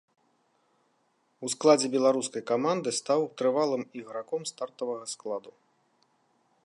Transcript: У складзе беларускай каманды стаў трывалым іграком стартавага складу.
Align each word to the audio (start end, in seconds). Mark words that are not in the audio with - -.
У 1.47 1.49
складзе 1.53 1.87
беларускай 1.95 2.43
каманды 2.53 2.89
стаў 3.01 3.21
трывалым 3.43 3.83
іграком 4.01 4.41
стартавага 4.53 5.05
складу. 5.13 5.51